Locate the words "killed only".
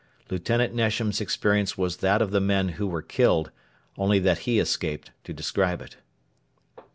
3.03-4.17